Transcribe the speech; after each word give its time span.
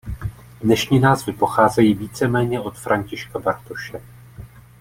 Dnešní 0.61 0.99
názvy 0.99 1.33
pocházejí 1.33 1.93
víceméně 1.93 2.59
od 2.59 2.77
Františka 2.77 3.39
Bartoše. 3.39 4.01